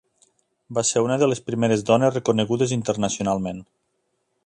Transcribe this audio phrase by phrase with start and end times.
[0.77, 3.65] Va ser una de les primeres dones reconegudes internacionalment.